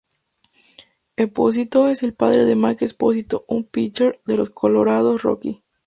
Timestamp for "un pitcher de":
3.47-4.35